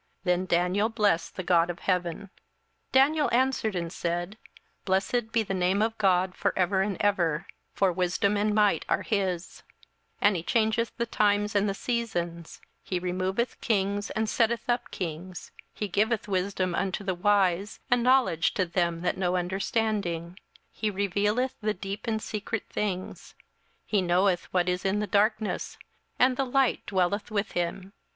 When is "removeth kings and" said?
12.97-14.27